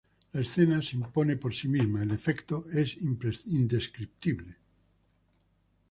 [0.33, 4.55] La escena se impone por sí misma, el efecto es indescriptible.